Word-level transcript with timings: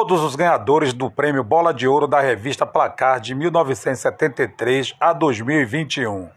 todos 0.00 0.22
os 0.22 0.34
ganhadores 0.34 0.94
do 0.94 1.10
prêmio 1.10 1.44
Bola 1.44 1.74
de 1.74 1.86
Ouro 1.86 2.08
da 2.08 2.22
revista 2.22 2.64
Placar 2.64 3.20
de 3.20 3.34
1973 3.34 4.96
a 4.98 5.12
2021. 5.12 6.30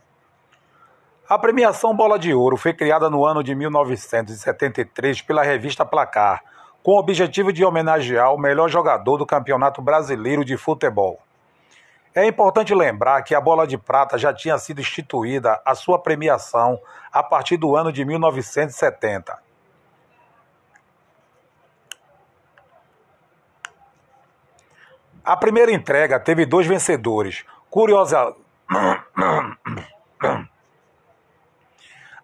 A 1.29 1.39
premiação 1.39 1.95
Bola 1.95 2.19
de 2.19 2.33
Ouro 2.33 2.57
foi 2.57 2.73
criada 2.73 3.09
no 3.09 3.25
ano 3.25 3.41
de 3.41 3.55
1973 3.55 5.21
pela 5.21 5.43
revista 5.43 5.85
Placar, 5.85 6.43
com 6.83 6.91
o 6.91 6.99
objetivo 6.99 7.53
de 7.53 7.63
homenagear 7.63 8.33
o 8.33 8.37
melhor 8.37 8.67
jogador 8.67 9.15
do 9.15 9.25
Campeonato 9.25 9.81
Brasileiro 9.81 10.43
de 10.43 10.57
Futebol. 10.57 11.21
É 12.13 12.27
importante 12.27 12.75
lembrar 12.75 13.21
que 13.21 13.33
a 13.33 13.39
Bola 13.39 13.65
de 13.65 13.77
Prata 13.77 14.17
já 14.17 14.33
tinha 14.33 14.57
sido 14.57 14.81
instituída 14.81 15.61
a 15.65 15.73
sua 15.73 15.97
premiação 15.97 16.77
a 17.13 17.23
partir 17.23 17.55
do 17.55 17.77
ano 17.77 17.93
de 17.93 18.03
1970. 18.03 19.52
A 25.23 25.37
primeira 25.37 25.71
entrega 25.71 26.19
teve 26.19 26.45
dois 26.45 26.67
vencedores. 26.67 27.45
Curiosa. 27.69 28.35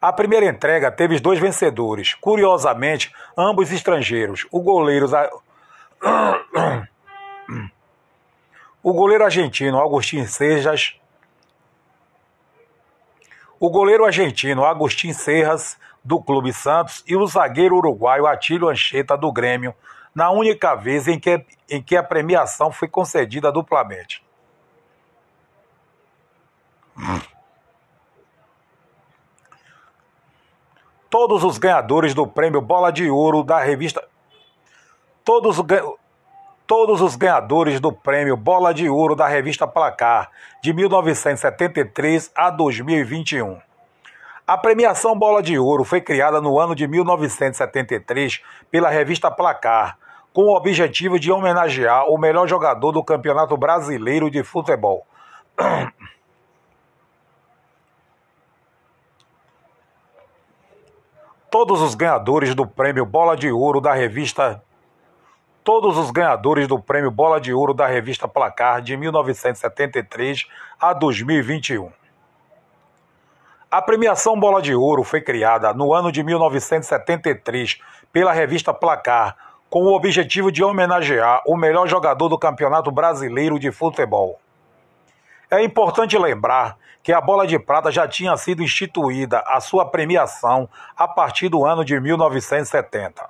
A 0.02 0.14
primeira 0.14 0.46
entrega 0.46 0.92
teve 0.92 1.20
dois 1.20 1.40
vencedores, 1.40 2.14
curiosamente, 2.16 3.12
ambos 3.38 3.72
estrangeiros. 3.72 4.48
O 4.52 4.62
goleiro 4.62 5.08
O 8.82 8.94
goleiro 8.94 9.26
argentino 9.26 9.82
Agostinho 9.82 10.26
Sejas 10.26 11.00
o 13.60 13.70
goleiro 13.70 14.06
argentino 14.06 14.64
Agostinho 14.64 15.14
Serras, 15.14 15.78
do 16.02 16.22
Clube 16.22 16.54
Santos, 16.54 17.04
e 17.06 17.18
o 17.18 17.28
zagueiro 17.28 17.76
uruguaio 17.76 18.26
Atílio 18.26 18.70
Ancheta, 18.70 19.18
do 19.18 19.30
Grêmio, 19.34 19.76
na 20.14 20.32
única 20.32 20.76
vez 20.76 21.08
em 21.08 21.20
que, 21.20 21.46
em 21.70 21.82
que 21.82 21.96
a 21.96 22.04
premiação 22.04 22.72
foi 22.72 22.88
concedida 22.88 23.52
duplamente. 23.52 24.24
Todos 31.10 31.44
os 31.44 31.58
ganhadores 31.58 32.14
do 32.14 32.28
prêmio 32.28 32.62
Bola 32.62 32.92
de 32.92 33.10
Ouro 33.10 33.44
da 33.44 33.60
revista. 33.60 34.08
Todos, 35.24 35.58
todos 36.68 37.02
os 37.02 37.16
ganhadores 37.16 37.80
do 37.80 37.92
prêmio 37.92 38.38
Bola 38.38 38.74
de 38.74 38.90
Ouro 38.90 39.16
da 39.16 39.28
revista 39.28 39.68
Placar, 39.68 40.30
de 40.62 40.72
1973 40.74 42.32
a 42.36 42.50
2021. 42.50 43.69
A 44.50 44.58
premiação 44.58 45.16
Bola 45.16 45.44
de 45.44 45.60
Ouro 45.60 45.84
foi 45.84 46.02
criada 46.02 46.42
no 46.42 46.60
ano 46.60 46.74
de 46.74 46.88
1973 46.88 48.42
pela 48.72 48.90
revista 48.90 49.30
Placar, 49.30 49.96
com 50.34 50.46
o 50.46 50.56
objetivo 50.56 51.20
de 51.20 51.32
homenagear 51.32 52.10
o 52.10 52.18
melhor 52.18 52.48
jogador 52.48 52.92
do 52.92 53.04
Campeonato 53.04 53.56
Brasileiro 53.56 54.28
de 54.28 54.42
Futebol. 54.42 55.06
Todos 61.52 61.80
os 61.84 61.94
ganhadores 61.94 62.56
do 62.56 62.66
prêmio 62.66 63.06
Bola 63.06 63.38
de 63.38 63.52
Ouro 63.52 63.80
da 63.80 63.94
revista 63.94 64.64
Todos 65.64 65.96
os 65.96 66.10
ganhadores 66.10 66.68
do 66.68 66.80
prêmio 66.80 67.12
Bola 67.12 67.40
de 67.40 67.54
Ouro 67.54 67.76
da 67.76 67.86
revista 67.86 68.28
Placar 68.28 68.82
de 68.82 68.98
1973 68.98 70.48
a 70.82 70.92
2021. 70.92 72.00
A 73.72 73.84
premiação 73.84 74.40
Bola 74.40 74.64
de 74.64 74.74
Ouro 74.74 75.04
foi 75.04 75.22
criada 75.22 75.72
no 75.76 75.94
ano 75.94 76.12
de 76.12 76.24
1973 76.24 77.78
pela 78.12 78.34
revista 78.34 78.74
Placar, 78.74 79.38
com 79.70 79.84
o 79.84 79.94
objetivo 79.94 80.52
de 80.52 80.64
homenagear 80.64 81.44
o 81.46 81.56
melhor 81.56 81.88
jogador 81.88 82.30
do 82.30 82.40
Campeonato 82.40 82.90
Brasileiro 82.90 83.60
de 83.60 83.72
Futebol. 83.72 84.40
É 85.52 85.64
importante 85.64 86.18
lembrar 86.18 86.78
que 87.04 87.14
a 87.14 87.22
Bola 87.22 87.46
de 87.46 87.60
Prata 87.60 87.92
já 87.92 88.08
tinha 88.08 88.36
sido 88.38 88.64
instituída 88.64 89.44
a 89.46 89.62
sua 89.62 89.86
premiação 89.86 90.68
a 90.98 91.08
partir 91.08 91.48
do 91.48 91.64
ano 91.64 91.86
de 91.86 92.00
1970. 92.00 93.30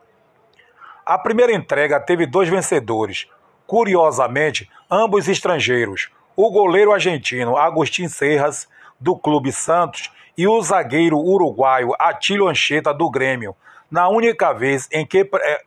A 1.06 1.18
primeira 1.18 1.52
entrega 1.52 2.00
teve 2.00 2.26
dois 2.26 2.48
vencedores, 2.48 3.28
curiosamente, 3.68 4.72
ambos 4.90 5.28
estrangeiros: 5.28 6.10
o 6.34 6.50
goleiro 6.50 6.94
argentino 6.94 7.58
Agostinho 7.58 8.10
Serras, 8.10 8.70
do 9.00 9.16
Clube 9.18 9.52
Santos, 9.52 10.12
e 10.38 10.48
o 10.48 10.62
zagueiro 10.62 11.18
uruguaio 11.18 11.94
Atílio 12.00 12.48
Ancheta 12.48 12.94
do 12.94 13.10
Grêmio, 13.10 13.56
na 13.92 14.08
única 14.08 14.54
vez 14.54 14.88
em 14.92 15.06
que 15.06 15.30
é, 15.34 15.64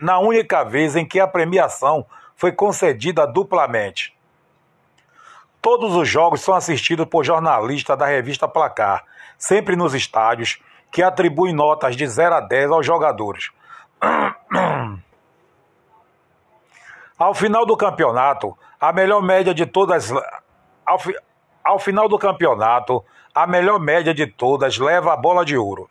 na 0.00 0.18
única 0.18 0.64
vez 0.64 0.94
em 0.96 1.06
que 1.06 1.18
a 1.18 1.26
premiação 1.26 2.04
foi 2.34 2.52
concedida 2.52 3.26
duplamente. 3.26 4.14
Todos 5.62 5.96
os 5.96 6.08
jogos 6.08 6.42
são 6.42 6.54
assistidos 6.54 7.06
por 7.06 7.24
jornalistas 7.24 7.98
da 7.98 8.06
revista 8.06 8.46
Placar, 8.46 9.04
sempre 9.38 9.74
nos 9.74 9.94
estádios, 9.94 10.60
que 10.92 11.02
atribuem 11.02 11.54
notas 11.54 11.96
de 11.96 12.06
0 12.06 12.34
a 12.34 12.40
10 12.40 12.70
aos 12.70 12.86
jogadores. 12.86 13.50
Ao 17.18 17.34
final 17.34 17.64
do 17.64 17.76
campeonato, 17.76 18.56
a 18.78 18.92
melhor 18.92 19.22
média 19.22 19.54
de 19.54 19.64
todas. 19.64 20.10
Fi, 21.00 21.14
ao 21.66 21.80
final 21.80 22.08
do 22.08 22.16
campeonato, 22.16 23.04
a 23.34 23.44
melhor 23.44 23.80
média 23.80 24.14
de 24.14 24.24
todas 24.24 24.78
leva 24.78 25.12
a 25.12 25.16
bola 25.16 25.44
de 25.44 25.56
ouro. 25.56 25.90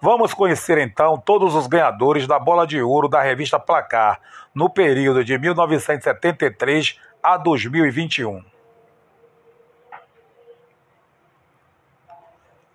Vamos 0.00 0.32
conhecer 0.32 0.78
então 0.78 1.18
todos 1.18 1.54
os 1.54 1.66
ganhadores 1.66 2.26
da 2.26 2.38
bola 2.38 2.66
de 2.66 2.80
ouro 2.80 3.06
da 3.06 3.20
revista 3.20 3.60
Placar 3.60 4.18
no 4.54 4.70
período 4.70 5.22
de 5.22 5.36
1973 5.36 6.98
a 7.22 7.36
2021. 7.36 8.42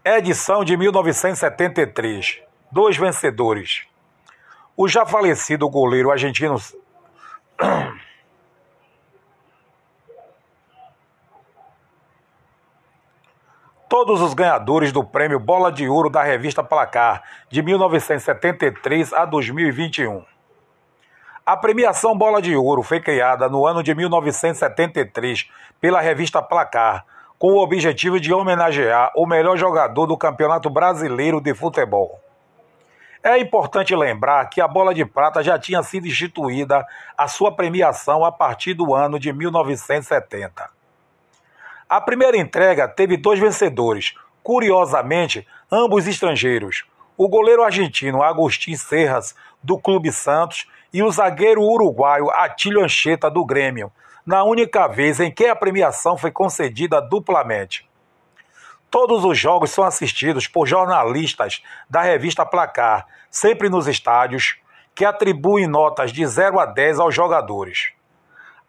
Edição 0.05 0.63
de 0.63 0.77
1973. 0.77 2.43
Dois 2.71 2.95
vencedores. 2.95 3.87
O 4.77 4.87
já 4.87 5.03
falecido 5.03 5.67
goleiro 5.67 6.11
argentino 6.11 6.57
todos 13.93 14.23
os 14.23 14.33
ganhadores 14.33 14.91
do 14.91 15.03
prêmio 15.03 15.39
Bola 15.39 15.71
de 15.71 15.87
Ouro 15.87 16.09
da 16.09 16.23
revista 16.23 16.63
Placar, 16.63 17.21
de 17.47 17.61
1973 17.61 19.13
a 19.13 19.23
2021. 19.23 20.25
A 21.45 21.55
premiação 21.55 22.17
Bola 22.17 22.41
de 22.41 22.55
Ouro 22.55 22.81
foi 22.81 22.99
criada 22.99 23.47
no 23.47 23.67
ano 23.67 23.83
de 23.83 23.93
1973 23.93 25.47
pela 25.79 26.01
revista 26.01 26.41
Placar, 26.41 27.05
com 27.37 27.49
o 27.49 27.61
objetivo 27.61 28.19
de 28.19 28.33
homenagear 28.33 29.11
o 29.15 29.27
melhor 29.27 29.57
jogador 29.57 30.07
do 30.07 30.17
Campeonato 30.17 30.71
Brasileiro 30.71 31.39
de 31.39 31.53
Futebol. 31.53 32.19
É 33.21 33.37
importante 33.37 33.95
lembrar 33.95 34.49
que 34.49 34.59
a 34.59 34.67
Bola 34.67 34.91
de 34.95 35.05
Prata 35.05 35.43
já 35.43 35.59
tinha 35.59 35.83
sido 35.83 36.07
instituída 36.07 36.83
a 37.15 37.27
sua 37.27 37.55
premiação 37.55 38.25
a 38.25 38.31
partir 38.31 38.73
do 38.73 38.95
ano 38.95 39.19
de 39.19 39.31
1970. 39.31 40.82
A 41.93 42.01
primeira 42.01 42.35
entrega 42.35 42.87
teve 42.87 43.15
dois 43.15 43.39
vencedores, 43.39 44.15
curiosamente, 44.41 45.47
ambos 45.71 46.07
estrangeiros. 46.07 46.85
O 47.15 47.29
goleiro 47.29 47.61
argentino 47.61 48.23
Agostinho 48.23 48.79
Serras, 48.79 49.35
do 49.61 49.77
Clube 49.77 50.11
Santos, 50.11 50.67
e 50.91 51.03
o 51.03 51.11
zagueiro 51.11 51.61
uruguaio 51.61 52.31
Atílio 52.31 52.83
Ancheta, 52.83 53.29
do 53.29 53.45
Grêmio, 53.45 53.91
na 54.25 54.43
única 54.43 54.87
vez 54.87 55.19
em 55.19 55.29
que 55.29 55.45
a 55.45 55.55
premiação 55.55 56.17
foi 56.17 56.31
concedida 56.31 56.99
duplamente. 56.99 57.87
Todos 58.89 59.23
os 59.23 59.37
jogos 59.37 59.69
são 59.69 59.83
assistidos 59.83 60.47
por 60.47 60.65
jornalistas 60.65 61.61
da 61.87 62.01
revista 62.01 62.43
Placar, 62.43 63.05
sempre 63.29 63.69
nos 63.69 63.85
estádios, 63.85 64.55
que 64.95 65.05
atribuem 65.05 65.67
notas 65.67 66.11
de 66.11 66.25
0 66.25 66.59
a 66.59 66.65
10 66.65 66.99
aos 66.99 67.13
jogadores. 67.13 67.93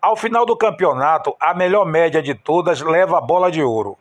Ao 0.04 0.14
final 0.16 0.44
do 0.44 0.54
campeonato, 0.54 1.34
a 1.40 1.54
melhor 1.54 1.86
média 1.86 2.20
de 2.20 2.34
todas 2.34 2.82
leva 2.82 3.16
a 3.16 3.22
bola 3.22 3.50
de 3.50 3.62
ouro. 3.62 3.96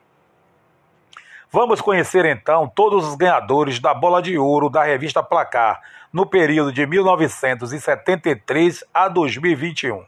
Vamos 1.50 1.80
conhecer 1.80 2.26
então 2.26 2.68
todos 2.68 3.08
os 3.08 3.16
ganhadores 3.16 3.80
da 3.80 3.94
bola 3.94 4.22
de 4.22 4.38
ouro 4.38 4.70
da 4.70 4.84
revista 4.84 5.24
Placar 5.24 5.82
no 6.12 6.26
período 6.26 6.74
de 6.74 6.86
1973 6.86 8.84
a 8.94 9.08
2021. 9.08 10.04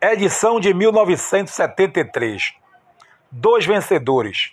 Edição 0.00 0.60
de 0.60 0.72
1973. 0.72 2.54
Dois 3.32 3.66
vencedores. 3.66 4.52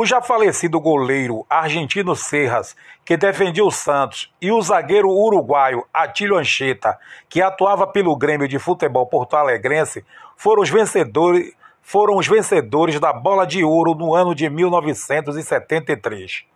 O 0.00 0.06
já 0.06 0.22
falecido 0.22 0.80
goleiro 0.80 1.44
argentino 1.46 2.16
Serras, 2.16 2.74
que 3.04 3.18
defendia 3.18 3.62
o 3.62 3.70
Santos, 3.70 4.32
e 4.40 4.50
o 4.50 4.62
zagueiro 4.62 5.10
uruguaio 5.10 5.84
Atílio 5.92 6.38
Ancheta, 6.38 6.98
que 7.28 7.42
atuava 7.42 7.86
pelo 7.86 8.16
Grêmio 8.16 8.48
de 8.48 8.58
Futebol 8.58 9.04
Porto 9.04 9.36
Alegrense, 9.36 10.02
foram 10.38 10.62
os 10.62 10.70
vencedores, 10.70 11.52
foram 11.82 12.16
os 12.16 12.26
vencedores 12.26 12.98
da 12.98 13.12
Bola 13.12 13.46
de 13.46 13.62
Ouro 13.62 13.94
no 13.94 14.14
ano 14.14 14.34
de 14.34 14.48
1973. 14.48 16.46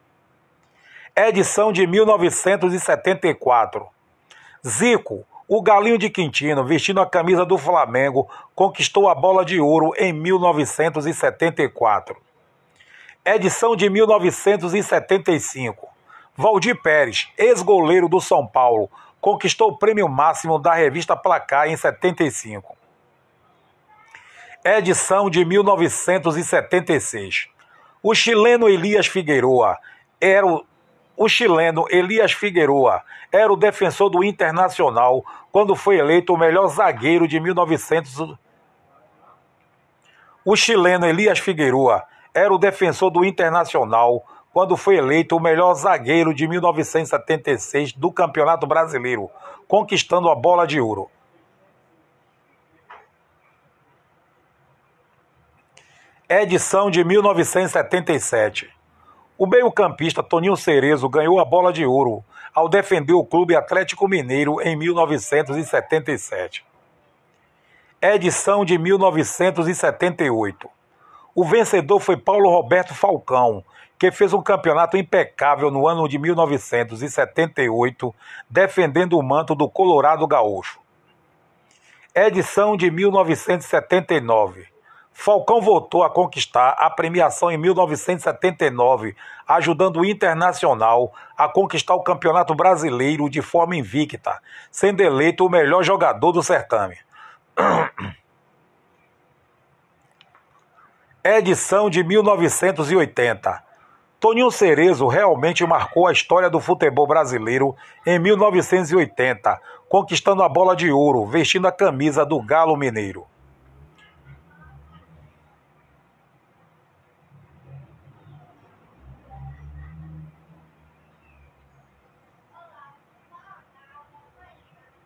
Edição 1.14 1.70
de 1.70 1.86
1974. 1.86 3.86
Zico, 4.66 5.22
O 5.46 5.60
Galinho 5.60 5.98
de 5.98 6.08
Quintino, 6.08 6.64
vestindo 6.64 6.98
a 6.98 7.06
camisa 7.06 7.44
do 7.44 7.58
Flamengo, 7.58 8.26
conquistou 8.54 9.06
a 9.06 9.14
bola 9.14 9.44
de 9.44 9.60
ouro 9.60 9.92
em 9.98 10.14
1974. 10.14 12.23
Edição 13.24 13.74
de 13.74 13.88
1975. 13.88 15.88
Valdir 16.36 16.82
Pérez, 16.82 17.32
ex-goleiro 17.38 18.06
do 18.08 18.20
São 18.20 18.44
Paulo, 18.46 18.90
conquistou 19.20 19.70
o 19.70 19.78
prêmio 19.78 20.08
máximo 20.08 20.58
da 20.58 20.74
revista 20.74 21.16
Placar 21.16 21.68
em 21.68 21.76
75. 21.76 22.76
Edição 24.62 25.30
de 25.30 25.42
1976. 25.44 27.48
O 28.02 28.14
chileno 28.14 28.68
Elias 28.68 29.06
Figueroa 29.06 29.78
era 30.20 30.46
o 30.46 30.66
o 31.16 31.28
chileno 31.28 31.86
Elias 31.90 32.32
Figueroa 32.32 33.00
era 33.30 33.52
o 33.52 33.56
defensor 33.56 34.10
do 34.10 34.24
Internacional 34.24 35.24
quando 35.52 35.76
foi 35.76 35.98
eleito 35.98 36.34
o 36.34 36.36
melhor 36.36 36.66
zagueiro 36.66 37.28
de 37.28 37.38
1900. 37.38 38.34
O 40.44 40.56
chileno 40.56 41.06
Elias 41.06 41.38
Figueroa 41.38 42.02
era 42.34 42.52
o 42.52 42.58
defensor 42.58 43.10
do 43.10 43.24
Internacional 43.24 44.24
quando 44.52 44.76
foi 44.76 44.96
eleito 44.96 45.36
o 45.36 45.40
melhor 45.40 45.74
zagueiro 45.74 46.34
de 46.34 46.46
1976 46.46 47.92
do 47.92 48.12
Campeonato 48.12 48.66
Brasileiro, 48.66 49.30
conquistando 49.66 50.28
a 50.28 50.34
bola 50.34 50.66
de 50.66 50.80
ouro. 50.80 51.10
Edição 56.28 56.90
de 56.90 57.04
1977. 57.04 58.68
O 59.36 59.46
meio-campista 59.46 60.22
Toninho 60.22 60.56
Cerezo 60.56 61.08
ganhou 61.08 61.38
a 61.40 61.44
bola 61.44 61.72
de 61.72 61.84
ouro 61.84 62.24
ao 62.54 62.68
defender 62.68 63.12
o 63.12 63.24
Clube 63.24 63.56
Atlético 63.56 64.06
Mineiro 64.06 64.60
em 64.60 64.76
1977. 64.76 66.64
Edição 68.00 68.64
de 68.64 68.78
1978. 68.78 70.70
O 71.34 71.44
vencedor 71.44 71.98
foi 71.98 72.16
Paulo 72.16 72.48
Roberto 72.48 72.94
Falcão, 72.94 73.64
que 73.98 74.12
fez 74.12 74.32
um 74.32 74.40
campeonato 74.40 74.96
impecável 74.96 75.68
no 75.68 75.88
ano 75.88 76.08
de 76.08 76.16
1978, 76.16 78.14
defendendo 78.48 79.18
o 79.18 79.22
manto 79.22 79.52
do 79.52 79.68
Colorado 79.68 80.24
Gaúcho. 80.28 80.78
Edição 82.14 82.76
de 82.76 82.88
1979. 82.88 84.68
Falcão 85.12 85.60
voltou 85.60 86.04
a 86.04 86.10
conquistar 86.10 86.70
a 86.78 86.88
premiação 86.88 87.50
em 87.50 87.58
1979, 87.58 89.16
ajudando 89.48 90.00
o 90.00 90.04
Internacional 90.04 91.12
a 91.36 91.48
conquistar 91.48 91.96
o 91.96 92.02
Campeonato 92.02 92.54
Brasileiro 92.54 93.28
de 93.28 93.42
forma 93.42 93.74
invicta, 93.74 94.40
sendo 94.70 95.00
eleito 95.00 95.44
o 95.44 95.50
melhor 95.50 95.82
jogador 95.82 96.30
do 96.30 96.44
certame. 96.44 96.96
Edição 101.26 101.88
de 101.88 102.04
1980. 102.04 103.64
Toninho 104.20 104.50
Cerezo 104.50 105.06
realmente 105.06 105.64
marcou 105.64 106.06
a 106.06 106.12
história 106.12 106.50
do 106.50 106.60
futebol 106.60 107.06
brasileiro 107.06 107.74
em 108.04 108.18
1980, 108.18 109.58
conquistando 109.88 110.42
a 110.42 110.48
bola 110.50 110.76
de 110.76 110.92
ouro, 110.92 111.24
vestindo 111.24 111.66
a 111.66 111.72
camisa 111.72 112.26
do 112.26 112.42
Galo 112.42 112.76
Mineiro. 112.76 113.26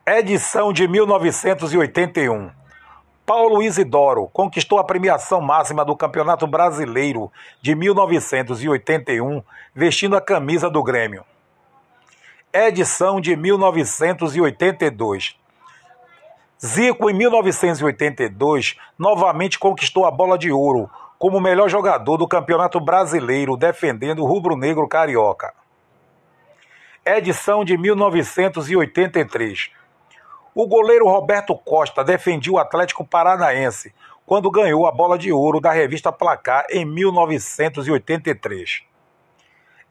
Edição 0.05 0.73
de 0.73 0.89
1981. 0.89 2.51
Paulo 3.29 3.63
Isidoro 3.63 4.27
conquistou 4.33 4.79
a 4.79 4.85
premiação 4.85 5.43
máxima 5.43 5.85
do 5.85 5.95
Campeonato 5.95 6.47
Brasileiro 6.47 7.31
de 7.61 7.75
1981, 7.75 9.43
vestindo 9.75 10.17
a 10.17 10.21
camisa 10.23 10.71
do 10.71 10.83
Grêmio. 10.83 11.23
Edição 12.51 13.21
de 13.21 13.37
1982. 13.37 15.39
Zico, 16.59 17.11
em 17.11 17.13
1982, 17.13 18.77
novamente 18.99 19.59
conquistou 19.59 20.07
a 20.07 20.11
bola 20.11 20.39
de 20.39 20.51
ouro 20.51 20.89
como 21.19 21.39
melhor 21.39 21.69
jogador 21.69 22.17
do 22.17 22.27
Campeonato 22.27 22.81
Brasileiro, 22.81 23.59
defendendo 23.59 24.21
o 24.21 24.27
rubro-negro 24.27 24.89
carioca. 24.89 25.53
Edição 27.05 27.63
de 27.63 27.77
1983. 27.77 29.77
O 30.55 30.67
goleiro 30.67 31.07
Roberto 31.07 31.55
Costa 31.57 32.03
defendia 32.03 32.53
o 32.53 32.59
Atlético 32.59 33.05
Paranaense 33.05 33.95
quando 34.27 34.51
ganhou 34.51 34.87
a 34.87 34.93
bola 34.93 35.19
de 35.19 35.31
ouro 35.33 35.61
da 35.61 35.73
revista 35.73 36.11
Placar 36.11 36.67
em 36.71 36.85
1983. 36.85 38.83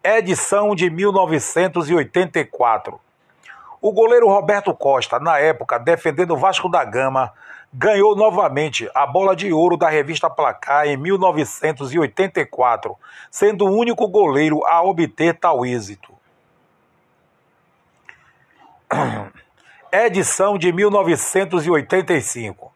Edição 0.04 0.76
de 0.76 0.90
1984. 0.90 3.00
O 3.80 3.92
goleiro 3.92 4.28
Roberto 4.28 4.74
Costa, 4.74 5.20
na 5.20 5.38
época 5.40 5.78
defendendo 5.78 6.34
o 6.34 6.38
Vasco 6.38 6.68
da 6.70 6.84
Gama, 6.84 7.32
ganhou 7.74 8.16
novamente 8.16 8.90
a 8.94 9.06
bola 9.06 9.36
de 9.36 9.54
ouro 9.54 9.78
da 9.78 9.90
revista 9.90 10.30
Placar 10.30 10.88
em 10.88 10.98
1984, 10.98 12.96
sendo 13.30 13.66
o 13.66 13.72
único 13.72 14.08
goleiro 14.08 14.66
a 14.66 14.82
obter 14.82 15.38
tal 15.38 15.66
êxito. 15.66 16.14
edição 19.92 20.58
de 20.58 20.72
1985. 20.72 22.72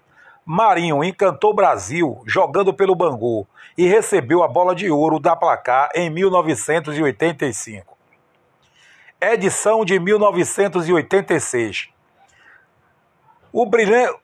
Marinho 0.45 1.03
encantou 1.03 1.53
Brasil 1.53 2.21
jogando 2.25 2.73
pelo 2.73 2.95
Bangu 2.95 3.47
e 3.77 3.87
recebeu 3.87 4.43
a 4.43 4.47
bola 4.47 4.75
de 4.75 4.89
ouro 4.89 5.19
da 5.19 5.35
placar 5.35 5.89
em 5.93 6.09
1985. 6.09 7.97
Edição 9.19 9.85
de 9.85 9.99
1986. 9.99 11.89
O 13.53 13.65
brilhante, 13.65 14.17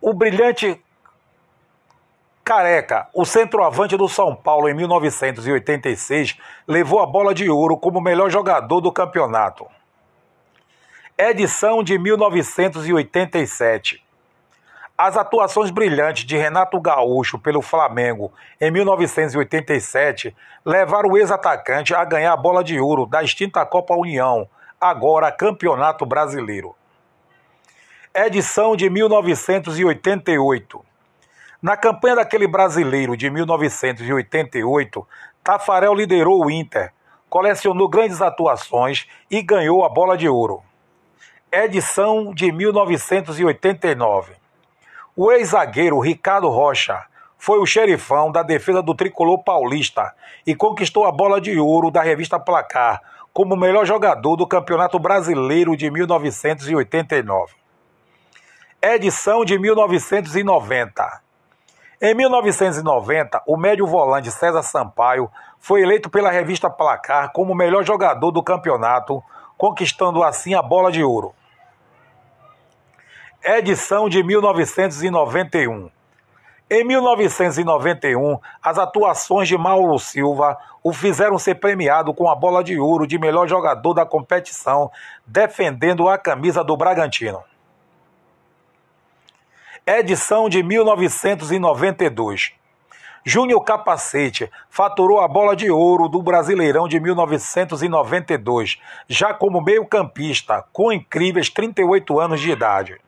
o 0.00 0.14
brilhante 0.14 0.80
Careca, 2.42 3.08
o 3.14 3.24
centroavante 3.24 3.96
do 3.96 4.08
São 4.08 4.34
Paulo 4.34 4.68
em 4.68 4.74
1986, 4.74 6.36
levou 6.66 7.00
a 7.00 7.06
bola 7.06 7.34
de 7.34 7.50
ouro 7.50 7.76
como 7.76 8.00
melhor 8.00 8.30
jogador 8.30 8.80
do 8.80 8.92
campeonato 8.92 9.66
edição 11.16 11.80
de 11.82 11.96
1987. 11.96 14.04
As 14.98 15.16
atuações 15.16 15.70
brilhantes 15.70 16.24
de 16.24 16.36
Renato 16.36 16.80
Gaúcho 16.80 17.38
pelo 17.38 17.62
Flamengo 17.62 18.32
em 18.60 18.68
1987 18.70 20.36
levaram 20.64 21.10
o 21.10 21.16
ex-atacante 21.16 21.94
a 21.94 22.04
ganhar 22.04 22.32
a 22.32 22.36
bola 22.36 22.64
de 22.64 22.80
ouro 22.80 23.06
da 23.06 23.22
extinta 23.22 23.64
Copa 23.64 23.94
União, 23.94 24.48
agora 24.80 25.30
Campeonato 25.30 26.04
Brasileiro. 26.04 26.74
Edição 28.12 28.74
de 28.76 28.90
1988. 28.90 30.84
Na 31.62 31.76
campanha 31.76 32.16
daquele 32.16 32.48
brasileiro 32.48 33.16
de 33.16 33.30
1988, 33.30 35.06
Tafarel 35.44 35.94
liderou 35.94 36.44
o 36.44 36.50
Inter, 36.50 36.92
colecionou 37.30 37.88
grandes 37.88 38.20
atuações 38.20 39.06
e 39.30 39.40
ganhou 39.42 39.84
a 39.84 39.88
bola 39.88 40.16
de 40.16 40.28
ouro 40.28 40.62
edição 41.54 42.34
de 42.34 42.50
1989. 42.50 44.32
O 45.16 45.30
ex-zagueiro 45.30 46.00
Ricardo 46.00 46.48
Rocha 46.48 47.04
foi 47.38 47.60
o 47.60 47.66
xerifão 47.66 48.32
da 48.32 48.42
defesa 48.42 48.82
do 48.82 48.92
tricolor 48.92 49.38
paulista 49.44 50.12
e 50.44 50.52
conquistou 50.56 51.06
a 51.06 51.12
bola 51.12 51.40
de 51.40 51.56
ouro 51.56 51.92
da 51.92 52.02
revista 52.02 52.40
Placar 52.40 53.00
como 53.32 53.56
melhor 53.56 53.86
jogador 53.86 54.34
do 54.34 54.48
Campeonato 54.48 54.98
Brasileiro 54.98 55.76
de 55.76 55.88
1989. 55.90 57.52
Edição 58.82 59.44
de 59.44 59.56
1990. 59.56 61.20
Em 62.02 62.14
1990, 62.14 63.42
o 63.46 63.56
médio-volante 63.56 64.30
César 64.32 64.62
Sampaio 64.62 65.30
foi 65.60 65.82
eleito 65.82 66.10
pela 66.10 66.32
revista 66.32 66.68
Placar 66.68 67.32
como 67.32 67.54
melhor 67.54 67.84
jogador 67.84 68.32
do 68.32 68.42
campeonato, 68.42 69.22
conquistando 69.56 70.24
assim 70.24 70.54
a 70.54 70.60
bola 70.60 70.90
de 70.90 71.02
ouro 71.04 71.32
edição 73.44 74.08
de 74.08 74.22
1991. 74.22 75.90
Em 76.70 76.82
1991, 76.82 78.38
as 78.62 78.78
atuações 78.78 79.46
de 79.46 79.58
Mauro 79.58 79.98
Silva 79.98 80.56
o 80.82 80.94
fizeram 80.94 81.38
ser 81.38 81.56
premiado 81.56 82.14
com 82.14 82.28
a 82.28 82.34
bola 82.34 82.64
de 82.64 82.78
ouro 82.78 83.06
de 83.06 83.18
melhor 83.18 83.46
jogador 83.46 83.92
da 83.92 84.06
competição, 84.06 84.90
defendendo 85.26 86.08
a 86.08 86.16
camisa 86.16 86.64
do 86.64 86.74
Bragantino. 86.74 87.42
Edição 89.86 90.48
de 90.48 90.62
1992. 90.62 92.54
Júnior 93.26 93.62
Capacete 93.62 94.50
faturou 94.70 95.20
a 95.20 95.28
bola 95.28 95.54
de 95.54 95.70
ouro 95.70 96.08
do 96.08 96.22
Brasileirão 96.22 96.88
de 96.88 96.98
1992, 96.98 98.78
já 99.06 99.34
como 99.34 99.60
meio-campista, 99.60 100.64
com 100.72 100.90
incríveis 100.90 101.50
38 101.50 102.18
anos 102.18 102.40
de 102.40 102.50
idade. 102.50 102.98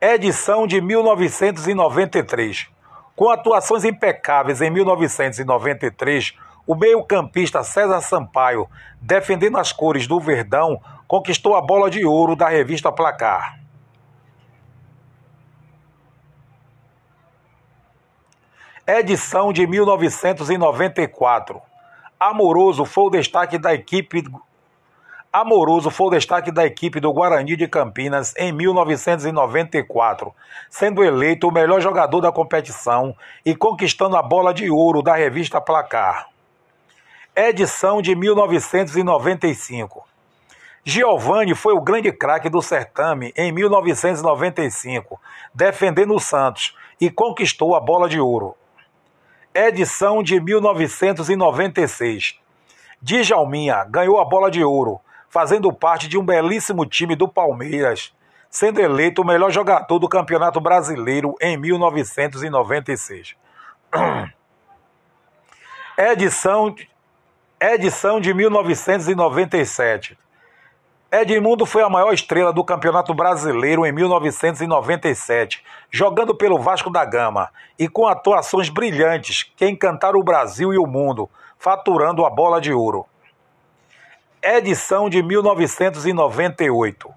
Edição 0.00 0.66
de 0.66 0.80
1993. 0.80 2.68
Com 3.14 3.30
atuações 3.30 3.84
impecáveis 3.84 4.60
em 4.60 4.70
1993, 4.70 6.34
o 6.66 6.74
meio-campista 6.74 7.62
César 7.62 8.02
Sampaio, 8.02 8.68
defendendo 9.00 9.56
as 9.56 9.72
cores 9.72 10.06
do 10.06 10.20
Verdão, 10.20 10.78
conquistou 11.08 11.56
a 11.56 11.62
bola 11.62 11.88
de 11.88 12.04
ouro 12.04 12.36
da 12.36 12.48
revista 12.48 12.92
Placar. 12.92 13.58
edição 18.86 19.52
de 19.52 19.66
1994. 19.66 21.60
Amoroso 22.20 22.84
foi 22.84 23.04
o 23.04 23.10
destaque 23.10 23.58
da 23.58 23.74
equipe 23.74 24.22
Amoroso 25.38 25.90
foi 25.90 26.06
o 26.06 26.10
destaque 26.12 26.50
da 26.50 26.64
equipe 26.64 26.98
do 26.98 27.12
Guarani 27.12 27.56
de 27.56 27.68
Campinas 27.68 28.32
em 28.38 28.50
1994, 28.52 30.34
sendo 30.70 31.04
eleito 31.04 31.46
o 31.46 31.52
melhor 31.52 31.78
jogador 31.78 32.22
da 32.22 32.32
competição 32.32 33.14
e 33.44 33.54
conquistando 33.54 34.16
a 34.16 34.22
bola 34.22 34.54
de 34.54 34.70
ouro 34.70 35.02
da 35.02 35.14
revista 35.14 35.60
Placar. 35.60 36.30
Edição 37.36 38.00
de 38.00 38.16
1995. 38.16 40.08
Giovanni 40.82 41.54
foi 41.54 41.74
o 41.74 41.82
grande 41.82 42.10
craque 42.12 42.48
do 42.48 42.62
certame 42.62 43.34
em 43.36 43.52
1995, 43.52 45.20
defendendo 45.52 46.14
o 46.14 46.18
Santos 46.18 46.74
e 46.98 47.10
conquistou 47.10 47.76
a 47.76 47.80
bola 47.80 48.08
de 48.08 48.18
ouro 48.18 48.54
edição 49.54 50.22
de 50.22 50.40
1996. 50.40 52.40
Djalminha 53.00 53.84
ganhou 53.84 54.20
a 54.20 54.24
bola 54.24 54.50
de 54.50 54.62
ouro, 54.62 55.00
fazendo 55.28 55.72
parte 55.72 56.08
de 56.08 56.18
um 56.18 56.24
belíssimo 56.24 56.86
time 56.86 57.14
do 57.14 57.28
Palmeiras, 57.28 58.12
sendo 58.50 58.80
eleito 58.80 59.22
o 59.22 59.26
melhor 59.26 59.50
jogador 59.50 59.98
do 59.98 60.08
Campeonato 60.08 60.60
Brasileiro 60.60 61.34
em 61.40 61.56
1996. 61.56 63.36
Edição, 65.98 66.74
edição 67.60 68.20
de 68.20 68.32
1997. 68.32 70.18
Edmundo 71.10 71.64
foi 71.64 71.82
a 71.82 71.88
maior 71.88 72.12
estrela 72.12 72.52
do 72.52 72.64
Campeonato 72.64 73.14
Brasileiro 73.14 73.86
em 73.86 73.92
1997, 73.92 75.64
jogando 75.90 76.34
pelo 76.34 76.58
Vasco 76.58 76.90
da 76.90 77.04
Gama 77.04 77.48
e 77.78 77.88
com 77.88 78.08
atuações 78.08 78.68
brilhantes 78.68 79.44
que 79.44 79.68
encantaram 79.68 80.18
o 80.18 80.24
Brasil 80.24 80.74
e 80.74 80.78
o 80.78 80.86
mundo, 80.86 81.30
faturando 81.58 82.26
a 82.26 82.30
bola 82.30 82.60
de 82.60 82.72
ouro. 82.72 83.06
Edição 84.48 85.10
de 85.10 85.20
1998. 85.24 87.12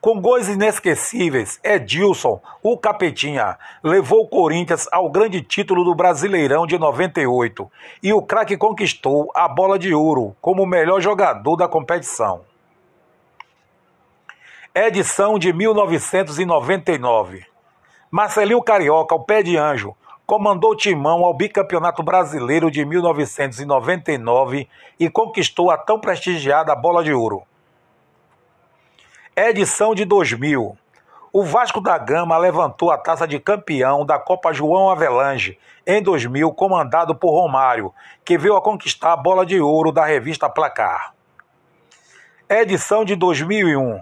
Com 0.00 0.18
gols 0.22 0.48
inesquecíveis, 0.48 1.60
Edilson, 1.62 2.40
o 2.62 2.78
Capetinha, 2.78 3.58
levou 3.82 4.22
o 4.22 4.28
Corinthians 4.28 4.88
ao 4.90 5.10
grande 5.10 5.42
título 5.42 5.84
do 5.84 5.94
Brasileirão 5.94 6.66
de 6.66 6.78
98 6.78 7.70
e 8.02 8.10
o 8.14 8.22
craque 8.22 8.56
conquistou 8.56 9.30
a 9.34 9.46
bola 9.48 9.78
de 9.78 9.92
ouro 9.92 10.34
como 10.40 10.62
o 10.62 10.66
melhor 10.66 11.02
jogador 11.02 11.56
da 11.56 11.68
competição. 11.68 12.40
Edição 14.74 15.38
de 15.38 15.52
1999. 15.52 17.44
Marcelinho 18.10 18.62
Carioca, 18.62 19.14
o 19.14 19.24
pé 19.24 19.42
de 19.42 19.58
anjo, 19.58 19.94
comandou 20.26 20.72
o 20.72 20.76
timão 20.76 21.24
ao 21.24 21.34
bicampeonato 21.34 22.02
brasileiro 22.02 22.70
de 22.70 22.84
1999 22.84 24.68
e 24.98 25.10
conquistou 25.10 25.70
a 25.70 25.76
tão 25.76 25.98
prestigiada 26.00 26.74
bola 26.74 27.02
de 27.04 27.12
ouro 27.12 27.44
edição 29.36 29.96
de 29.96 30.04
2000. 30.04 30.78
O 31.32 31.42
Vasco 31.42 31.80
da 31.80 31.98
Gama 31.98 32.38
levantou 32.38 32.92
a 32.92 32.96
taça 32.96 33.26
de 33.26 33.40
campeão 33.40 34.06
da 34.06 34.16
Copa 34.16 34.52
João 34.52 34.90
Avelange 34.90 35.58
em 35.84 36.00
2000, 36.00 36.52
comandado 36.52 37.16
por 37.16 37.32
Romário, 37.32 37.92
que 38.24 38.38
veio 38.38 38.54
a 38.54 38.62
conquistar 38.62 39.12
a 39.12 39.16
bola 39.16 39.44
de 39.44 39.60
ouro 39.60 39.90
da 39.90 40.04
revista 40.04 40.48
Placar. 40.48 41.12
Edição 42.48 43.04
de 43.04 43.16
2001. 43.16 44.00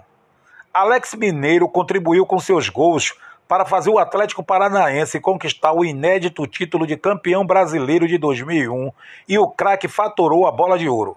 Alex 0.71 1.15
Mineiro 1.15 1.67
contribuiu 1.67 2.27
com 2.27 2.39
seus 2.39 2.69
gols 2.69 3.15
para 3.53 3.65
fazer 3.65 3.91
o 3.91 3.99
Atlético 3.99 4.43
Paranaense 4.43 5.19
conquistar 5.19 5.73
o 5.73 5.85
inédito 5.85 6.47
título 6.47 6.87
de 6.87 6.97
campeão 6.97 7.45
brasileiro 7.45 8.07
de 8.07 8.17
2001 8.17 8.91
e 9.29 9.37
o 9.37 9.47
craque 9.47 9.87
faturou 9.87 10.47
a 10.47 10.51
bola 10.51 10.75
de 10.75 10.89
ouro. 10.89 11.15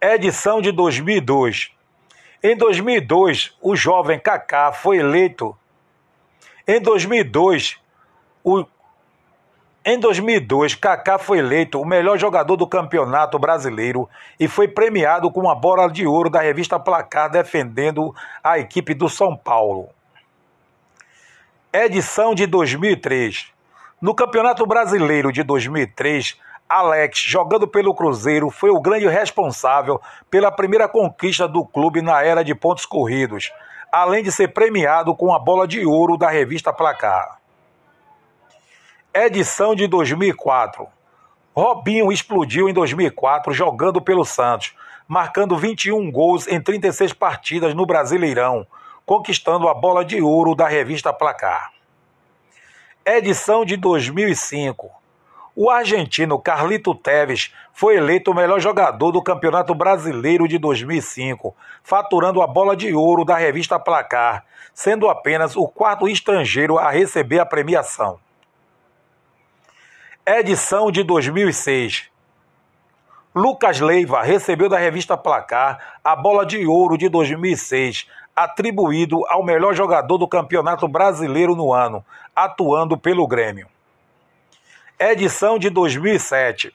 Edição 0.00 0.60
de 0.60 0.70
2002. 0.70 1.72
Em 2.40 2.56
2002, 2.56 3.56
o 3.60 3.74
jovem 3.74 4.16
Kaká 4.20 4.70
foi 4.70 4.98
eleito. 4.98 5.56
Em 6.68 6.80
2002, 6.80 7.76
o 8.44 8.64
em 9.88 10.00
2002, 10.00 10.74
Kaká 10.74 11.16
foi 11.16 11.38
eleito 11.38 11.80
o 11.80 11.86
melhor 11.86 12.18
jogador 12.18 12.56
do 12.56 12.66
Campeonato 12.66 13.38
Brasileiro 13.38 14.08
e 14.38 14.46
foi 14.46 14.66
premiado 14.66 15.30
com 15.30 15.40
uma 15.40 15.54
bola 15.54 15.88
de 15.88 16.04
ouro 16.04 16.28
da 16.28 16.40
revista 16.40 16.78
Placar 16.78 17.30
defendendo 17.30 18.12
a 18.42 18.58
equipe 18.58 18.94
do 18.94 19.08
São 19.08 19.36
Paulo. 19.36 19.95
Edição 21.78 22.34
de 22.34 22.46
2003. 22.46 23.48
No 24.00 24.14
Campeonato 24.14 24.64
Brasileiro 24.64 25.30
de 25.30 25.42
2003, 25.42 26.40
Alex, 26.66 27.18
jogando 27.18 27.68
pelo 27.68 27.94
Cruzeiro, 27.94 28.48
foi 28.48 28.70
o 28.70 28.80
grande 28.80 29.06
responsável 29.06 30.00
pela 30.30 30.50
primeira 30.50 30.88
conquista 30.88 31.46
do 31.46 31.66
clube 31.66 32.00
na 32.00 32.22
era 32.22 32.42
de 32.42 32.54
pontos 32.54 32.86
corridos, 32.86 33.52
além 33.92 34.22
de 34.22 34.32
ser 34.32 34.54
premiado 34.54 35.14
com 35.14 35.34
a 35.34 35.38
bola 35.38 35.68
de 35.68 35.84
ouro 35.84 36.16
da 36.16 36.30
revista 36.30 36.72
Placar. 36.72 37.42
Edição 39.12 39.74
de 39.74 39.86
2004. 39.86 40.86
Robinho 41.54 42.10
explodiu 42.10 42.70
em 42.70 42.72
2004 42.72 43.52
jogando 43.52 44.00
pelo 44.00 44.24
Santos, 44.24 44.74
marcando 45.06 45.58
21 45.58 46.10
gols 46.10 46.48
em 46.48 46.58
36 46.58 47.12
partidas 47.12 47.74
no 47.74 47.84
Brasileirão, 47.84 48.66
conquistando 49.06 49.68
a 49.68 49.74
bola 49.74 50.04
de 50.04 50.20
ouro 50.20 50.56
da 50.56 50.66
revista 50.66 51.12
Placar. 51.12 51.72
Edição 53.04 53.64
de 53.64 53.76
2005. 53.76 54.90
O 55.54 55.70
argentino 55.70 56.38
Carlito 56.40 56.92
Teves 56.92 57.54
foi 57.72 57.96
eleito 57.96 58.32
o 58.32 58.34
melhor 58.34 58.60
jogador 58.60 59.12
do 59.12 59.22
Campeonato 59.22 59.74
Brasileiro 59.76 60.48
de 60.48 60.58
2005, 60.58 61.54
faturando 61.84 62.42
a 62.42 62.48
bola 62.48 62.76
de 62.76 62.92
ouro 62.92 63.24
da 63.24 63.36
revista 63.36 63.78
Placar, 63.78 64.44
sendo 64.74 65.08
apenas 65.08 65.56
o 65.56 65.68
quarto 65.68 66.08
estrangeiro 66.08 66.76
a 66.76 66.90
receber 66.90 67.38
a 67.38 67.46
premiação. 67.46 68.18
Edição 70.26 70.90
de 70.90 71.04
2006. 71.04 72.10
Lucas 73.36 73.80
Leiva 73.80 74.22
recebeu 74.22 74.68
da 74.68 74.78
revista 74.78 75.16
Placar 75.16 75.98
a 76.02 76.16
bola 76.16 76.44
de 76.44 76.66
ouro 76.66 76.98
de 76.98 77.08
2006, 77.08 78.08
atribuído 78.34 79.24
ao 79.28 79.44
melhor 79.44 79.74
jogador 79.74 80.18
do 80.18 80.26
Campeonato 80.26 80.88
Brasileiro 80.88 81.54
no 81.54 81.72
ano, 81.72 82.04
atuando 82.34 82.98
pelo 82.98 83.26
Grêmio 83.28 83.68
edição 84.98 85.58
de 85.58 85.68
2007. 85.68 86.74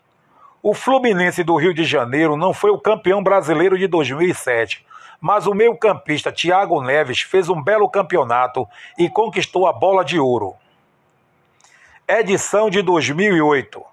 O 0.62 0.76
Fluminense 0.76 1.44
do 1.44 1.56
Rio 1.56 1.74
de 1.74 1.84
Janeiro 1.84 2.38
não 2.38 2.54
foi 2.54 2.70
o 2.70 2.78
campeão 2.78 3.24
brasileiro 3.24 3.78
de 3.78 3.88
2007, 3.88 4.86
mas 5.20 5.48
o 5.48 5.56
meio-campista 5.56 6.32
Thiago 6.32 6.82
Neves 6.84 7.22
fez 7.22 7.50
um 7.50 7.62
belo 7.62 7.90
campeonato 7.90 8.68
e 8.98 9.10
conquistou 9.10 9.68
a 9.68 9.74
bola 9.74 10.06
de 10.06 10.20
ouro. 10.20 10.54
Edição 12.08 12.70
de 12.70 12.84
2008. 12.84 13.84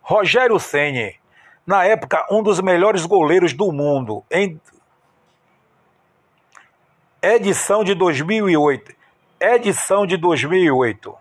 Rogério 0.00 0.58
Ceni, 0.60 1.16
na 1.66 1.84
época 1.84 2.26
um 2.30 2.42
dos 2.42 2.60
melhores 2.60 3.06
goleiros 3.06 3.52
do 3.52 3.72
mundo, 3.72 4.22
em 4.30 4.60
edição 7.22 7.82
de 7.82 7.94
2008. 7.94 8.92
Edição 9.40 10.06
de 10.06 10.16
2008. 10.16 11.14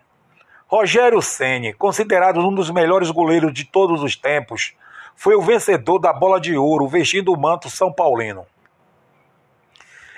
Rogério 0.67 1.21
Ceni, 1.21 1.73
considerado 1.73 2.39
um 2.39 2.53
dos 2.53 2.69
melhores 2.69 3.11
goleiros 3.11 3.53
de 3.53 3.63
todos 3.63 4.01
os 4.01 4.15
tempos, 4.15 4.73
foi 5.15 5.35
o 5.35 5.41
vencedor 5.41 5.99
da 5.99 6.11
Bola 6.11 6.39
de 6.39 6.57
Ouro 6.57 6.87
vestindo 6.87 7.31
o 7.31 7.39
manto 7.39 7.69
São 7.69 7.91
Paulino. 7.91 8.45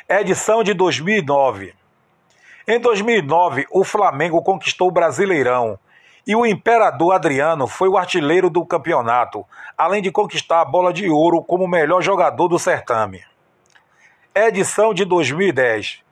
Edição 0.07 0.63
de 0.63 0.73
2009. 0.73 1.73
Em 2.67 2.79
2009, 2.79 3.67
o 3.69 3.83
Flamengo 3.83 4.41
conquistou 4.41 4.87
o 4.87 4.91
Brasileirão 4.91 5.77
e 6.27 6.35
o 6.35 6.45
Imperador 6.45 7.13
Adriano 7.13 7.67
foi 7.67 7.87
o 7.87 7.97
artilheiro 7.97 8.49
do 8.49 8.65
campeonato, 8.65 9.45
além 9.77 10.01
de 10.01 10.11
conquistar 10.11 10.61
a 10.61 10.65
Bola 10.65 10.91
de 10.91 11.07
Ouro 11.09 11.43
como 11.43 11.67
melhor 11.67 12.01
jogador 12.01 12.47
do 12.47 12.57
certame. 12.57 13.23
Edição 14.33 14.93
de 14.93 15.05
2010. 15.05 16.03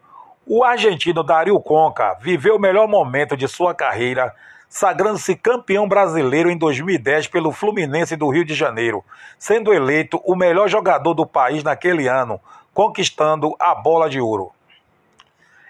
O 0.45 0.63
argentino 0.63 1.23
Dario 1.23 1.59
Conca 1.59 2.15
viveu 2.21 2.57
o 2.57 2.59
melhor 2.59 2.87
momento 2.87 3.35
de 3.35 3.47
sua 3.47 3.73
carreira, 3.73 4.33
sagrando-se 4.69 5.35
campeão 5.35 5.87
brasileiro 5.87 6.51
em 6.51 6.57
2010 6.57 7.27
pelo 7.27 7.51
Fluminense 7.51 8.15
do 8.15 8.29
Rio 8.29 8.45
de 8.45 8.53
Janeiro, 8.53 9.03
sendo 9.39 9.73
eleito 9.73 10.21
o 10.25 10.35
melhor 10.35 10.67
jogador 10.67 11.13
do 11.13 11.25
país 11.25 11.63
naquele 11.63 12.07
ano, 12.07 12.39
conquistando 12.73 13.55
a 13.59 13.73
bola 13.73 14.09
de 14.09 14.19
ouro. 14.19 14.51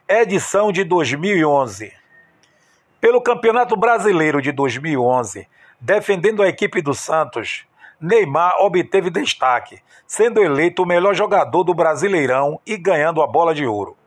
Edição 0.07 0.71
de 0.71 0.83
2011. 0.83 2.02
Pelo 3.03 3.19
Campeonato 3.19 3.75
Brasileiro 3.75 4.41
de 4.41 4.53
2011, 4.53 5.45
defendendo 5.77 6.41
a 6.41 6.47
equipe 6.47 6.81
do 6.81 6.93
Santos, 6.93 7.65
Neymar 7.99 8.53
obteve 8.61 9.09
destaque, 9.09 9.81
sendo 10.07 10.41
eleito 10.41 10.83
o 10.83 10.85
melhor 10.85 11.13
jogador 11.13 11.65
do 11.65 11.73
Brasileirão 11.73 12.61
e 12.65 12.77
ganhando 12.77 13.21
a 13.21 13.27
bola 13.27 13.53
de 13.53 13.65
ouro 13.65 13.97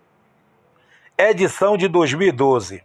edição 1.19 1.76
de 1.76 1.88
2012. 1.88 2.83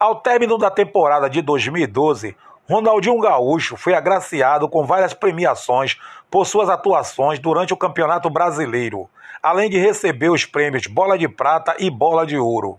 Ao 0.00 0.16
término 0.16 0.56
da 0.56 0.70
temporada 0.70 1.28
de 1.28 1.42
2012, 1.42 2.34
Ronaldinho 2.66 3.20
Gaúcho 3.20 3.76
foi 3.76 3.92
agraciado 3.92 4.66
com 4.66 4.86
várias 4.86 5.12
premiações 5.12 5.98
por 6.30 6.46
suas 6.46 6.70
atuações 6.70 7.38
durante 7.38 7.74
o 7.74 7.76
Campeonato 7.76 8.30
Brasileiro, 8.30 9.10
além 9.42 9.68
de 9.68 9.76
receber 9.76 10.30
os 10.30 10.46
prêmios 10.46 10.86
Bola 10.86 11.18
de 11.18 11.28
Prata 11.28 11.76
e 11.78 11.90
Bola 11.90 12.24
de 12.24 12.38
Ouro. 12.38 12.78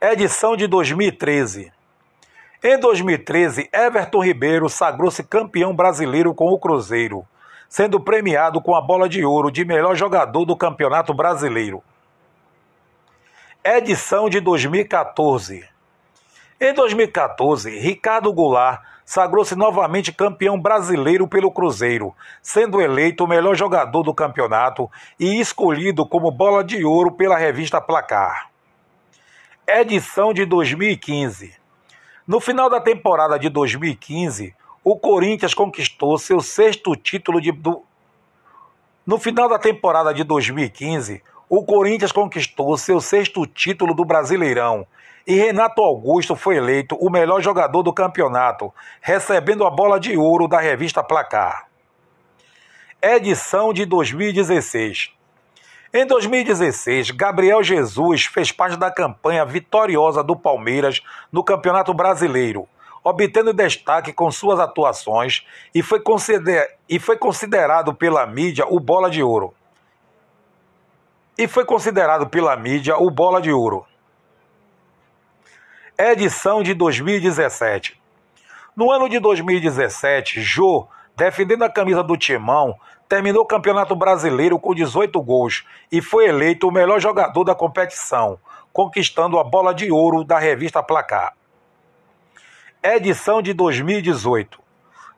Edição 0.00 0.56
de 0.56 0.66
2013. 0.66 1.72
Em 2.62 2.78
2013, 2.78 3.68
Everton 3.72 4.24
Ribeiro 4.24 4.68
sagrou-se 4.68 5.22
campeão 5.22 5.74
brasileiro 5.74 6.34
com 6.34 6.46
o 6.46 6.58
Cruzeiro, 6.58 7.26
sendo 7.68 8.00
premiado 8.00 8.60
com 8.60 8.74
a 8.74 8.80
Bola 8.80 9.08
de 9.08 9.24
Ouro 9.24 9.50
de 9.50 9.64
melhor 9.64 9.94
jogador 9.96 10.44
do 10.44 10.56
Campeonato 10.56 11.14
Brasileiro 11.14 11.82
edição 13.74 14.30
de 14.30 14.38
2014. 14.38 15.68
Em 16.60 16.72
2014, 16.72 17.76
Ricardo 17.76 18.32
Goulart 18.32 18.80
sagrou-se 19.04 19.56
novamente 19.56 20.12
campeão 20.12 20.58
brasileiro 20.60 21.26
pelo 21.26 21.50
Cruzeiro, 21.50 22.14
sendo 22.40 22.80
eleito 22.80 23.24
o 23.24 23.26
melhor 23.26 23.56
jogador 23.56 24.04
do 24.04 24.14
campeonato 24.14 24.88
e 25.18 25.40
escolhido 25.40 26.06
como 26.06 26.30
bola 26.30 26.62
de 26.62 26.84
ouro 26.84 27.10
pela 27.10 27.36
revista 27.36 27.80
Placar. 27.80 28.55
Edição 29.68 30.32
de 30.32 30.44
2015. 30.44 31.52
No 32.24 32.38
final 32.38 32.70
da 32.70 32.80
temporada 32.80 33.36
de 33.36 33.48
2015, 33.48 34.54
o 34.84 34.96
Corinthians 34.96 35.54
conquistou 35.54 36.16
seu 36.18 36.40
sexto 36.40 36.94
título 36.94 37.40
de. 37.40 37.50
Do... 37.50 37.82
No 39.04 39.18
final 39.18 39.48
da 39.48 39.58
temporada 39.58 40.14
de 40.14 40.22
2015, 40.22 41.20
o 41.48 41.64
Corinthians 41.64 42.12
conquistou 42.12 42.76
seu 42.76 43.00
sexto 43.00 43.44
título 43.44 43.92
do 43.92 44.04
Brasileirão 44.04 44.86
e 45.26 45.34
Renato 45.34 45.82
Augusto 45.82 46.36
foi 46.36 46.58
eleito 46.58 46.94
o 46.94 47.10
melhor 47.10 47.42
jogador 47.42 47.82
do 47.82 47.92
campeonato, 47.92 48.72
recebendo 49.00 49.66
a 49.66 49.70
bola 49.70 49.98
de 49.98 50.16
ouro 50.16 50.46
da 50.46 50.60
revista 50.60 51.02
Placar. 51.02 51.66
Edição 53.02 53.72
de 53.72 53.84
2016. 53.84 55.15
Em 55.92 56.06
2016, 56.06 57.10
Gabriel 57.12 57.62
Jesus 57.62 58.26
fez 58.26 58.52
parte 58.52 58.76
da 58.76 58.90
campanha 58.90 59.44
vitoriosa 59.44 60.22
do 60.22 60.36
Palmeiras 60.36 61.02
no 61.30 61.44
Campeonato 61.44 61.94
Brasileiro, 61.94 62.68
obtendo 63.02 63.52
destaque 63.52 64.12
com 64.12 64.30
suas 64.30 64.58
atuações 64.58 65.46
e 65.74 65.82
foi, 65.82 66.02
e 66.88 66.98
foi 66.98 67.16
considerado 67.16 67.94
pela 67.94 68.26
mídia 68.26 68.66
o 68.68 68.80
bola 68.80 69.08
de 69.08 69.22
ouro 69.22 69.54
e 71.38 71.46
foi 71.46 71.64
considerado 71.64 72.26
pela 72.28 72.56
mídia 72.56 72.96
o 72.96 73.10
Bola 73.10 73.40
de 73.40 73.52
Ouro. 73.52 73.84
Edição 75.98 76.62
de 76.62 76.72
2017. 76.72 78.00
No 78.74 78.90
ano 78.90 79.08
de 79.08 79.18
2017, 79.18 80.40
Jô, 80.40 80.86
defendendo 81.14 81.62
a 81.62 81.70
camisa 81.70 82.02
do 82.02 82.16
Timão, 82.16 82.78
terminou 83.08 83.42
o 83.42 83.46
Campeonato 83.46 83.94
Brasileiro 83.94 84.58
com 84.58 84.74
18 84.74 85.20
gols 85.22 85.64
e 85.90 86.02
foi 86.02 86.26
eleito 86.26 86.68
o 86.68 86.72
melhor 86.72 87.00
jogador 87.00 87.44
da 87.44 87.54
competição, 87.54 88.38
conquistando 88.72 89.38
a 89.38 89.44
bola 89.44 89.74
de 89.74 89.90
ouro 89.90 90.24
da 90.24 90.38
revista 90.38 90.82
Placar. 90.82 91.34
Edição 92.82 93.40
de 93.40 93.52
2018. 93.52 94.60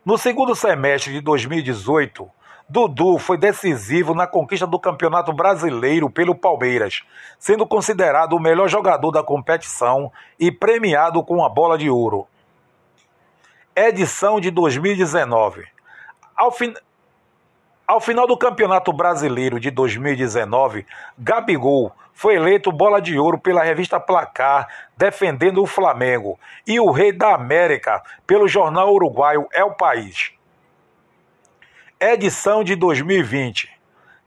No 0.05 0.17
segundo 0.17 0.55
semestre 0.55 1.13
de 1.13 1.21
2018, 1.21 2.31
Dudu 2.69 3.19
foi 3.19 3.39
decisivo 3.39 4.15
na 4.15 4.27
conquista 4.27 4.67
do 4.67 4.79
Campeonato 4.79 5.33
Brasileiro 5.33 6.11
pelo 6.11 6.35
Palmeiras, 6.35 7.03
sendo 7.39 7.67
considerado 7.67 8.35
o 8.35 8.41
melhor 8.41 8.69
jogador 8.69 9.11
da 9.11 9.23
competição 9.23 10.13
e 10.39 10.53
premiado 10.53 11.23
com 11.23 11.43
a 11.43 11.49
bola 11.49 11.79
de 11.79 11.89
ouro. 11.89 12.27
Edição 13.75 14.39
de 14.39 14.51
2019. 14.51 15.67
Ao, 16.37 16.53
fin... 16.53 16.75
Ao 17.89 18.03
final 18.03 18.27
do 18.27 18.37
Campeonato 18.37 18.93
Brasileiro 18.93 19.59
de 19.59 19.71
2019, 19.71 20.85
Gabigol 21.19 21.91
foi 22.13 22.35
eleito 22.35 22.71
bola 22.71 23.01
de 23.01 23.19
ouro 23.19 23.39
pela 23.39 23.63
revista 23.63 23.99
Placar, 23.99 24.69
defendendo 24.95 25.63
o 25.63 25.67
Flamengo, 25.67 26.39
e 26.67 26.79
o 26.79 26.91
Rei 26.91 27.13
da 27.13 27.35
América 27.35 28.03
pelo 28.27 28.47
jornal 28.47 28.93
uruguaio 28.93 29.49
El 29.55 29.71
País 29.71 30.37
edição 32.01 32.63
de 32.63 32.77
2020. 32.77 33.69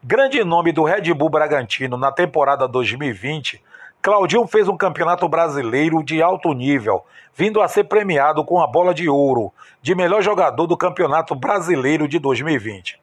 Grande 0.03 0.43
nome 0.43 0.73
do 0.73 0.83
Red 0.83 1.13
Bull 1.13 1.29
Bragantino 1.29 1.95
na 1.95 2.11
temporada 2.11 2.67
2020, 2.67 3.63
Claudinho 4.01 4.45
fez 4.45 4.67
um 4.67 4.75
campeonato 4.75 5.29
brasileiro 5.29 6.03
de 6.03 6.21
alto 6.21 6.51
nível, 6.51 7.05
vindo 7.33 7.61
a 7.61 7.69
ser 7.69 7.85
premiado 7.85 8.43
com 8.43 8.59
a 8.59 8.67
bola 8.67 8.93
de 8.93 9.07
ouro 9.07 9.53
de 9.81 9.95
melhor 9.95 10.21
jogador 10.21 10.67
do 10.67 10.75
Campeonato 10.75 11.33
Brasileiro 11.33 12.09
de 12.09 12.19
2020. 12.19 13.00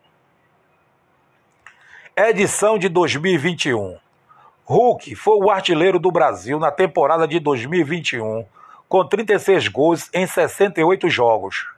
Edição 2.20 2.76
de 2.76 2.88
2021. 2.88 3.96
Hulk 4.64 5.14
foi 5.14 5.36
o 5.36 5.52
artilheiro 5.52 6.00
do 6.00 6.10
Brasil 6.10 6.58
na 6.58 6.68
temporada 6.68 7.28
de 7.28 7.38
2021, 7.38 8.44
com 8.88 9.06
36 9.06 9.68
gols 9.68 10.10
em 10.12 10.26
68 10.26 11.08
jogos. 11.08 11.68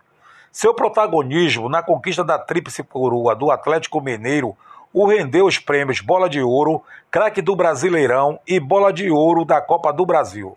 Seu 0.51 0.73
protagonismo 0.73 1.69
na 1.69 1.83
conquista 1.83 2.25
da 2.25 2.39
tríplice 2.39 2.83
coroa 2.83 3.37
do 3.37 3.51
Atlético 3.51 4.01
Mineiro 4.01 4.57
o 4.95 5.07
rendeu 5.07 5.45
os 5.45 5.59
prêmios 5.59 6.01
Bola 6.01 6.27
de 6.27 6.41
Ouro, 6.41 6.83
Craque 7.11 7.43
do 7.43 7.55
Brasileirão 7.55 8.41
e 8.49 8.59
Bola 8.59 8.95
de 8.95 9.11
Ouro 9.11 9.45
da 9.45 9.61
Copa 9.61 9.93
do 9.93 10.07
Brasil. 10.07 10.57